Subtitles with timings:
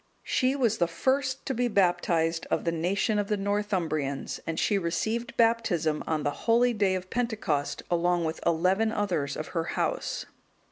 [0.23, 4.79] She was the first to be baptized of the nation of the Northumbrians, and she
[4.79, 10.25] received Baptism on the holy day of Pentecost, along with eleven others of her house.